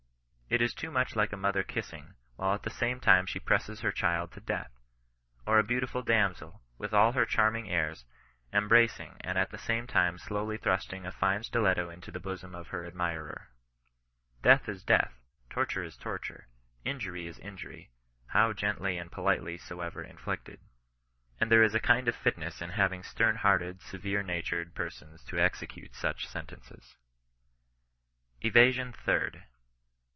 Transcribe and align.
It 0.53 0.61
is 0.61 0.73
too 0.73 0.91
much 0.91 1.15
like 1.15 1.31
a 1.31 1.37
mother 1.37 1.63
kissinff, 1.63 2.13
while 2.35 2.55
at 2.55 2.63
the 2.63 2.69
same 2.69 2.99
time 2.99 3.25
she 3.25 3.39
presses 3.39 3.79
her 3.79 3.91
child 3.93 4.33
to 4.33 4.41
death; 4.41 4.69
or 5.47 5.57
a 5.59 5.63
beautiful 5.63 6.01
damsel, 6.03 6.61
with 6.77 6.93
all 6.93 7.13
her 7.13 7.25
charming 7.25 7.69
airs, 7.71 8.03
embracing, 8.51 9.15
and 9.21 9.37
at 9.37 9.51
the 9.51 9.57
same 9.57 9.87
time 9.87 10.17
idowly 10.17 10.55
Ik 10.55 10.63
26 10.63 10.65
OHBISTIAK 10.65 10.65
NON 10.65 10.75
BESISTANGE. 10.75 10.83
thrusting 10.83 11.05
a 11.05 11.11
fine 11.13 11.43
stiletfco 11.43 11.93
into 11.93 12.11
the 12.11 12.19
bosom 12.19 12.53
of 12.53 12.67
her 12.67 12.85
admirer. 12.85 13.47
Death 14.41 14.67
is 14.67 14.83
death, 14.83 15.13
torture 15.49 15.83
is 15.85 15.95
torture, 15.95 16.49
injury 16.83 17.27
is 17.27 17.39
injury, 17.39 17.89
how 18.27 18.51
gently 18.51 18.97
and 18.97 19.09
politely 19.09 19.57
soever 19.57 20.03
inflicted. 20.03 20.59
And 21.39 21.49
there 21.49 21.63
is 21.63 21.73
a 21.73 21.79
kind 21.79 22.09
of 22.09 22.15
fitness 22.17 22.61
in 22.61 22.71
having 22.71 23.03
stem 23.03 23.37
hearted, 23.37 23.81
severe 23.81 24.21
natured 24.21 24.75
per 24.75 24.89
sons 24.89 25.23
to 25.29 25.39
execute 25.39 25.95
such 25.95 26.27
sentences. 26.27 26.97
ETASION 28.41 28.91
THIBD. 29.05 29.43